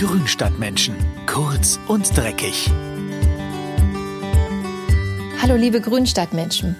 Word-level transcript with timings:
Grünstadtmenschen. 0.00 0.94
Kurz 1.26 1.78
und 1.86 2.16
dreckig. 2.16 2.70
Hallo 5.42 5.56
liebe 5.56 5.82
Grünstadtmenschen. 5.82 6.74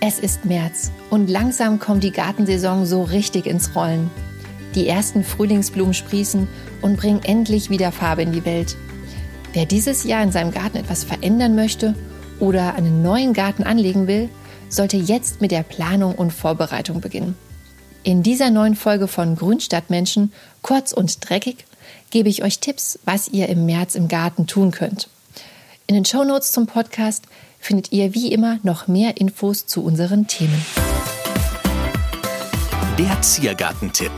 Es 0.00 0.18
ist 0.18 0.46
März 0.46 0.90
und 1.10 1.28
langsam 1.28 1.78
kommt 1.78 2.02
die 2.02 2.12
Gartensaison 2.12 2.86
so 2.86 3.02
richtig 3.02 3.44
ins 3.44 3.76
Rollen. 3.76 4.10
Die 4.74 4.88
ersten 4.88 5.22
Frühlingsblumen 5.22 5.92
sprießen 5.92 6.48
und 6.80 6.96
bringen 6.96 7.20
endlich 7.24 7.68
wieder 7.68 7.92
Farbe 7.92 8.22
in 8.22 8.32
die 8.32 8.46
Welt. 8.46 8.74
Wer 9.52 9.66
dieses 9.66 10.04
Jahr 10.04 10.22
in 10.22 10.32
seinem 10.32 10.50
Garten 10.50 10.78
etwas 10.78 11.04
verändern 11.04 11.56
möchte 11.56 11.94
oder 12.40 12.74
einen 12.74 13.02
neuen 13.02 13.34
Garten 13.34 13.64
anlegen 13.64 14.06
will, 14.06 14.30
sollte 14.70 14.96
jetzt 14.96 15.42
mit 15.42 15.50
der 15.50 15.62
Planung 15.62 16.14
und 16.14 16.32
Vorbereitung 16.32 17.02
beginnen. 17.02 17.36
In 18.02 18.22
dieser 18.22 18.48
neuen 18.48 18.76
Folge 18.76 19.08
von 19.08 19.36
Grünstadtmenschen, 19.36 20.32
kurz 20.62 20.94
und 20.94 21.28
dreckig, 21.28 21.66
gebe 22.10 22.28
ich 22.28 22.42
euch 22.42 22.58
Tipps, 22.60 22.98
was 23.04 23.28
ihr 23.28 23.48
im 23.48 23.66
März 23.66 23.94
im 23.94 24.08
Garten 24.08 24.46
tun 24.46 24.70
könnt. 24.70 25.08
In 25.86 25.94
den 25.94 26.04
Shownotes 26.04 26.52
zum 26.52 26.66
Podcast 26.66 27.24
findet 27.60 27.92
ihr 27.92 28.14
wie 28.14 28.32
immer 28.32 28.58
noch 28.62 28.88
mehr 28.88 29.16
Infos 29.16 29.66
zu 29.66 29.84
unseren 29.84 30.26
Themen. 30.26 30.64
Der 32.98 33.20
Ziergartentipp. 33.22 34.12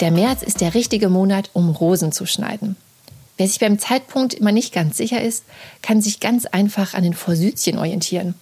Der 0.00 0.10
März 0.10 0.42
ist 0.42 0.60
der 0.60 0.74
richtige 0.74 1.08
Monat, 1.08 1.50
um 1.54 1.70
Rosen 1.70 2.12
zu 2.12 2.26
schneiden. 2.26 2.76
Wer 3.38 3.48
sich 3.48 3.60
beim 3.60 3.78
Zeitpunkt 3.78 4.34
immer 4.34 4.52
nicht 4.52 4.72
ganz 4.72 4.96
sicher 4.96 5.20
ist, 5.20 5.44
kann 5.82 6.00
sich 6.00 6.20
ganz 6.20 6.46
einfach 6.46 6.94
an 6.94 7.02
den 7.02 7.14
Forsythien 7.14 7.78
orientieren. 7.78 8.34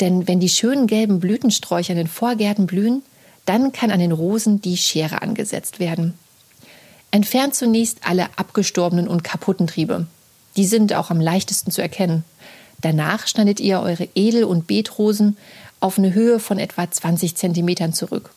Denn 0.00 0.28
wenn 0.28 0.40
die 0.40 0.48
schönen 0.48 0.86
gelben 0.86 1.20
Blütensträucher 1.20 1.92
in 1.92 1.98
den 1.98 2.06
Vorgärten 2.06 2.66
blühen, 2.66 3.02
dann 3.46 3.72
kann 3.72 3.90
an 3.90 3.98
den 3.98 4.12
Rosen 4.12 4.60
die 4.60 4.76
Schere 4.76 5.22
angesetzt 5.22 5.80
werden. 5.80 6.14
Entfernt 7.10 7.54
zunächst 7.54 7.98
alle 8.02 8.26
abgestorbenen 8.36 9.08
und 9.08 9.24
kaputten 9.24 9.66
Triebe. 9.66 10.06
Die 10.56 10.66
sind 10.66 10.92
auch 10.92 11.10
am 11.10 11.20
leichtesten 11.20 11.70
zu 11.70 11.80
erkennen. 11.80 12.24
Danach 12.80 13.26
schneidet 13.26 13.60
ihr 13.60 13.80
eure 13.80 14.08
Edel- 14.14 14.44
und 14.44 14.66
Beetrosen 14.66 15.36
auf 15.80 15.98
eine 15.98 16.14
Höhe 16.14 16.38
von 16.38 16.58
etwa 16.58 16.90
20 16.90 17.34
cm 17.34 17.92
zurück. 17.92 18.30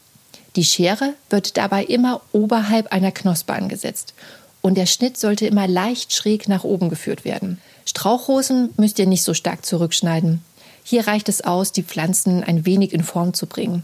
Die 0.55 0.65
Schere 0.65 1.13
wird 1.29 1.57
dabei 1.57 1.83
immer 1.83 2.21
oberhalb 2.31 2.91
einer 2.91 3.11
Knospe 3.11 3.53
angesetzt 3.53 4.13
und 4.61 4.75
der 4.77 4.85
Schnitt 4.85 5.17
sollte 5.17 5.47
immer 5.47 5.67
leicht 5.67 6.13
schräg 6.13 6.47
nach 6.47 6.63
oben 6.63 6.89
geführt 6.89 7.25
werden. 7.25 7.59
Strauchrosen 7.85 8.69
müsst 8.77 8.99
ihr 8.99 9.07
nicht 9.07 9.23
so 9.23 9.33
stark 9.33 9.65
zurückschneiden. 9.65 10.43
Hier 10.83 11.07
reicht 11.07 11.29
es 11.29 11.41
aus, 11.41 11.71
die 11.71 11.83
Pflanzen 11.83 12.43
ein 12.43 12.65
wenig 12.65 12.93
in 12.93 13.03
Form 13.03 13.33
zu 13.33 13.47
bringen. 13.47 13.83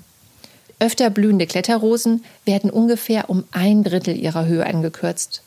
Öfter 0.80 1.10
blühende 1.10 1.48
Kletterrosen 1.48 2.24
werden 2.46 2.70
ungefähr 2.70 3.32
um 3.32 3.46
ein 3.52 3.84
Drittel 3.84 4.16
ihrer 4.16 4.46
Höhe 4.46 4.66
angekürzt. 4.66 5.42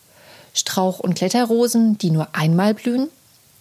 Strauch- 0.55 0.99
und 0.99 1.15
Kletterrosen, 1.15 1.97
die 1.99 2.11
nur 2.11 2.35
einmal 2.35 2.75
blühen, 2.75 3.09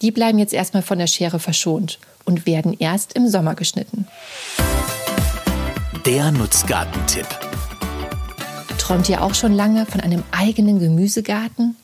die 0.02 0.10
bleiben 0.10 0.40
jetzt 0.40 0.52
erstmal 0.52 0.82
von 0.82 0.98
der 0.98 1.06
Schere 1.06 1.38
verschont 1.38 2.00
und 2.24 2.44
werden 2.44 2.74
erst 2.76 3.12
im 3.12 3.28
Sommer 3.28 3.54
geschnitten. 3.54 4.08
Der 6.04 6.32
Nutzgartentipp. 6.32 7.28
Träumt 8.78 9.08
ihr 9.08 9.22
auch 9.22 9.34
schon 9.34 9.52
lange 9.52 9.86
von 9.86 10.00
einem 10.00 10.24
eigenen 10.32 10.80
Gemüsegarten? 10.80 11.76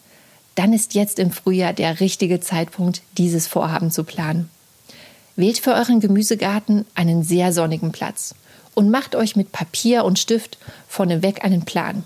Dann 0.57 0.73
ist 0.73 0.95
jetzt 0.95 1.21
im 1.21 1.31
Frühjahr 1.31 1.73
der 1.73 2.01
richtige 2.01 2.41
Zeitpunkt, 2.41 3.03
dieses 3.19 3.47
Vorhaben 3.47 3.93
zu 3.93 4.03
planen. 4.03 4.51
Wählt 5.37 5.59
für 5.59 5.75
euren 5.75 6.01
Gemüsegarten 6.01 6.87
einen 6.97 7.23
sehr 7.23 7.53
sonnigen 7.53 7.93
Platz 7.93 8.35
und 8.77 8.91
macht 8.91 9.17
euch 9.17 9.37
mit 9.37 9.53
Papier 9.53 10.05
und 10.05 10.19
Stift 10.19 10.59
vorneweg 10.87 11.43
einen 11.45 11.65
Plan. 11.65 12.05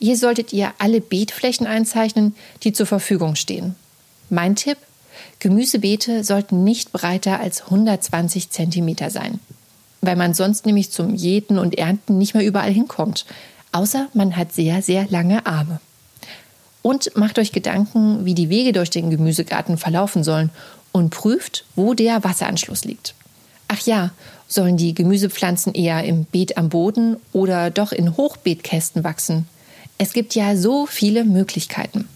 Hier 0.00 0.16
solltet 0.16 0.52
ihr 0.52 0.72
alle 0.78 1.00
Beetflächen 1.00 1.66
einzeichnen, 1.66 2.34
die 2.62 2.72
zur 2.72 2.86
Verfügung 2.86 3.36
stehen. 3.36 3.76
Mein 4.30 4.56
Tipp? 4.56 4.78
Gemüsebeete 5.38 6.24
sollten 6.24 6.64
nicht 6.64 6.92
breiter 6.92 7.40
als 7.40 7.64
120 7.64 8.50
cm 8.50 9.10
sein, 9.10 9.38
weil 10.00 10.16
man 10.16 10.32
sonst 10.32 10.64
nämlich 10.64 10.90
zum 10.90 11.14
Jäten 11.14 11.58
und 11.58 11.76
Ernten 11.76 12.16
nicht 12.16 12.34
mehr 12.34 12.46
überall 12.46 12.72
hinkommt, 12.72 13.26
außer 13.72 14.08
man 14.14 14.36
hat 14.36 14.52
sehr, 14.52 14.80
sehr 14.80 15.06
lange 15.10 15.44
Arme. 15.44 15.80
Und 16.80 17.16
macht 17.16 17.38
euch 17.38 17.52
Gedanken, 17.52 18.24
wie 18.24 18.34
die 18.34 18.48
Wege 18.48 18.72
durch 18.72 18.90
den 18.90 19.10
Gemüsegarten 19.10 19.76
verlaufen 19.76 20.24
sollen 20.24 20.50
und 20.92 21.10
prüft, 21.10 21.66
wo 21.76 21.92
der 21.92 22.24
Wasseranschluss 22.24 22.84
liegt. 22.84 23.14
Ach 23.68 23.80
ja, 23.80 24.10
Sollen 24.50 24.78
die 24.78 24.94
Gemüsepflanzen 24.94 25.74
eher 25.74 26.02
im 26.04 26.24
Beet 26.24 26.56
am 26.56 26.70
Boden 26.70 27.18
oder 27.34 27.70
doch 27.70 27.92
in 27.92 28.16
Hochbeetkästen 28.16 29.04
wachsen? 29.04 29.46
Es 29.98 30.14
gibt 30.14 30.34
ja 30.34 30.56
so 30.56 30.86
viele 30.86 31.24
Möglichkeiten. 31.24 32.08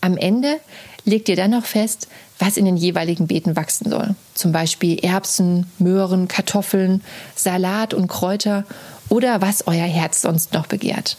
Am 0.00 0.16
Ende 0.16 0.60
legt 1.04 1.28
ihr 1.28 1.34
dann 1.34 1.50
noch 1.50 1.64
fest, 1.64 2.06
was 2.38 2.56
in 2.56 2.64
den 2.64 2.76
jeweiligen 2.76 3.26
Beeten 3.26 3.56
wachsen 3.56 3.90
soll. 3.90 4.14
Zum 4.34 4.52
Beispiel 4.52 5.00
Erbsen, 5.00 5.66
Möhren, 5.80 6.28
Kartoffeln, 6.28 7.02
Salat 7.34 7.92
und 7.92 8.06
Kräuter 8.06 8.64
oder 9.08 9.40
was 9.40 9.66
euer 9.66 9.86
Herz 9.86 10.22
sonst 10.22 10.52
noch 10.52 10.68
begehrt. 10.68 11.16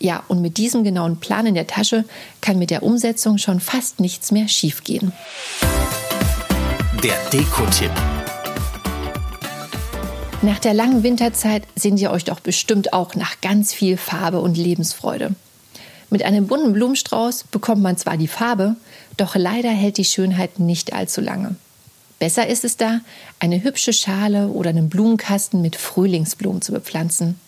Ja, 0.00 0.24
und 0.26 0.42
mit 0.42 0.56
diesem 0.56 0.82
genauen 0.82 1.20
Plan 1.20 1.46
in 1.46 1.54
der 1.54 1.68
Tasche 1.68 2.04
kann 2.40 2.58
mit 2.58 2.70
der 2.70 2.82
Umsetzung 2.82 3.38
schon 3.38 3.60
fast 3.60 4.00
nichts 4.00 4.32
mehr 4.32 4.48
schiefgehen. 4.48 5.12
Der 7.04 7.16
Deko-Tipp. 7.30 7.92
Nach 10.44 10.58
der 10.58 10.74
langen 10.74 11.04
Winterzeit 11.04 11.62
sehnt 11.76 12.00
ihr 12.00 12.10
euch 12.10 12.24
doch 12.24 12.40
bestimmt 12.40 12.92
auch 12.92 13.14
nach 13.14 13.40
ganz 13.40 13.72
viel 13.72 13.96
Farbe 13.96 14.40
und 14.40 14.56
Lebensfreude. 14.56 15.36
Mit 16.10 16.24
einem 16.24 16.48
bunten 16.48 16.72
Blumenstrauß 16.72 17.44
bekommt 17.44 17.80
man 17.80 17.96
zwar 17.96 18.16
die 18.16 18.26
Farbe, 18.26 18.74
doch 19.16 19.36
leider 19.36 19.70
hält 19.70 19.98
die 19.98 20.04
Schönheit 20.04 20.58
nicht 20.58 20.94
allzu 20.94 21.20
lange. 21.20 21.54
Besser 22.18 22.48
ist 22.48 22.64
es 22.64 22.76
da, 22.76 23.00
eine 23.38 23.62
hübsche 23.62 23.92
Schale 23.92 24.48
oder 24.48 24.70
einen 24.70 24.88
Blumenkasten 24.88 25.62
mit 25.62 25.76
Frühlingsblumen 25.76 26.60
zu 26.60 26.72
bepflanzen. 26.72 27.38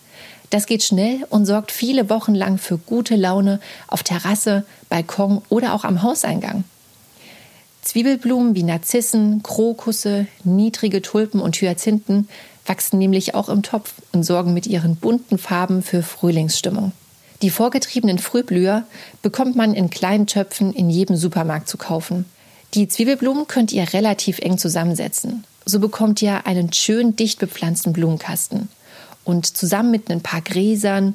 Das 0.50 0.66
geht 0.66 0.84
schnell 0.84 1.26
und 1.30 1.46
sorgt 1.46 1.72
viele 1.72 2.08
Wochen 2.10 2.34
lang 2.34 2.58
für 2.58 2.78
gute 2.78 3.16
Laune 3.16 3.58
auf 3.88 4.04
Terrasse, 4.04 4.64
Balkon 4.88 5.42
oder 5.48 5.74
auch 5.74 5.82
am 5.82 6.02
Hauseingang. 6.02 6.62
Zwiebelblumen 7.82 8.54
wie 8.54 8.62
Narzissen, 8.62 9.42
Krokusse, 9.42 10.26
niedrige 10.44 11.02
Tulpen 11.02 11.40
und 11.40 11.56
Hyazinthen 11.56 12.28
wachsen 12.66 12.98
nämlich 12.98 13.34
auch 13.34 13.48
im 13.48 13.62
Topf 13.62 13.94
und 14.12 14.22
sorgen 14.22 14.54
mit 14.54 14.66
ihren 14.66 14.96
bunten 14.96 15.38
Farben 15.38 15.82
für 15.82 16.02
Frühlingsstimmung. 16.02 16.92
Die 17.42 17.50
vorgetriebenen 17.50 18.18
Frühblüher 18.18 18.84
bekommt 19.22 19.56
man 19.56 19.74
in 19.74 19.90
kleinen 19.90 20.26
Töpfen 20.26 20.72
in 20.72 20.88
jedem 20.88 21.16
Supermarkt 21.16 21.68
zu 21.68 21.76
kaufen. 21.76 22.24
Die 22.74 22.88
Zwiebelblumen 22.88 23.46
könnt 23.46 23.72
ihr 23.72 23.92
relativ 23.92 24.38
eng 24.38 24.58
zusammensetzen. 24.58 25.44
So 25.66 25.80
bekommt 25.80 26.22
ihr 26.22 26.46
einen 26.46 26.72
schön 26.72 27.16
dicht 27.16 27.38
bepflanzten 27.38 27.92
Blumenkasten. 27.92 28.68
Und 29.24 29.46
zusammen 29.46 29.90
mit 29.90 30.10
ein 30.10 30.20
paar 30.20 30.40
Gräsern, 30.40 31.14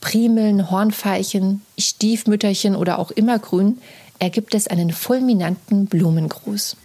Primeln, 0.00 0.70
Hornfeilchen, 0.70 1.62
Stiefmütterchen 1.78 2.74
oder 2.74 2.98
auch 2.98 3.10
Immergrün 3.10 3.78
ergibt 4.18 4.54
es 4.54 4.66
einen 4.66 4.92
fulminanten 4.92 5.86
Blumengruß. 5.86 6.76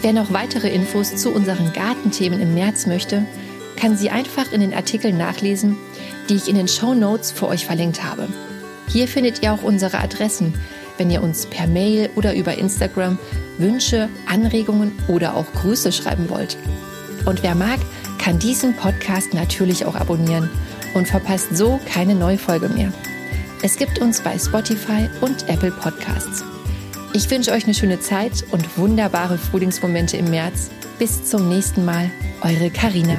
Wer 0.00 0.12
noch 0.12 0.32
weitere 0.32 0.68
Infos 0.68 1.16
zu 1.16 1.30
unseren 1.30 1.72
Gartenthemen 1.72 2.40
im 2.40 2.54
März 2.54 2.86
möchte, 2.86 3.24
kann 3.76 3.96
sie 3.96 4.10
einfach 4.10 4.52
in 4.52 4.60
den 4.60 4.74
Artikeln 4.74 5.16
nachlesen, 5.16 5.76
die 6.28 6.36
ich 6.36 6.48
in 6.48 6.56
den 6.56 6.68
Show 6.68 6.94
Notes 6.94 7.30
für 7.32 7.48
euch 7.48 7.66
verlinkt 7.66 8.04
habe. 8.04 8.28
Hier 8.88 9.08
findet 9.08 9.42
ihr 9.42 9.52
auch 9.52 9.62
unsere 9.62 9.98
Adressen, 9.98 10.54
wenn 10.98 11.10
ihr 11.10 11.22
uns 11.22 11.46
per 11.46 11.66
Mail 11.66 12.10
oder 12.16 12.34
über 12.34 12.56
Instagram 12.58 13.18
Wünsche, 13.58 14.08
Anregungen 14.26 14.92
oder 15.08 15.36
auch 15.36 15.46
Grüße 15.52 15.92
schreiben 15.92 16.28
wollt. 16.28 16.56
Und 17.24 17.42
wer 17.42 17.54
mag, 17.54 17.78
kann 18.18 18.38
diesen 18.38 18.74
Podcast 18.74 19.34
natürlich 19.34 19.84
auch 19.84 19.96
abonnieren 19.96 20.48
und 20.94 21.08
verpasst 21.08 21.56
so 21.56 21.80
keine 21.92 22.14
neue 22.14 22.38
Folge 22.38 22.68
mehr. 22.68 22.92
Es 23.62 23.76
gibt 23.76 23.98
uns 23.98 24.20
bei 24.20 24.38
Spotify 24.38 25.08
und 25.20 25.48
Apple 25.48 25.72
Podcasts. 25.72 26.44
Ich 27.14 27.30
wünsche 27.30 27.52
euch 27.52 27.64
eine 27.64 27.74
schöne 27.74 28.00
Zeit 28.00 28.44
und 28.50 28.76
wunderbare 28.76 29.38
Frühlingsmomente 29.38 30.16
im 30.16 30.30
März. 30.30 30.70
Bis 30.98 31.24
zum 31.24 31.48
nächsten 31.48 31.84
Mal, 31.84 32.10
eure 32.42 32.70
Karina. 32.70 33.16